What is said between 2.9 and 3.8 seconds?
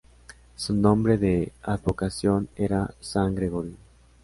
"San Gregorio".